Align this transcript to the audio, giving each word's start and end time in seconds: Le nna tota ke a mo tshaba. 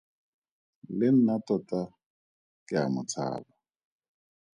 Le 0.99 1.07
nna 1.17 1.35
tota 1.47 1.81
ke 2.67 2.75
a 2.83 2.91
mo 2.93 3.01
tshaba. 3.09 3.51